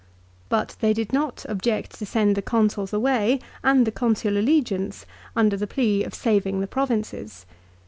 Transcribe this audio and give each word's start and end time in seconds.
But 0.49 0.75
they 0.79 0.93
did 0.93 1.13
not 1.13 1.45
object 1.47 1.99
to 1.99 2.07
send 2.07 2.35
the 2.35 2.41
Consuls 2.41 2.91
away, 2.91 3.39
and 3.63 3.85
the 3.85 3.91
Consular 3.91 4.41
legions, 4.41 5.05
under 5.35 5.55
the 5.55 5.67
plea 5.67 6.03
of 6.03 6.15
saving 6.15 6.59
the 6.59 6.65
provinces. 6.65 7.45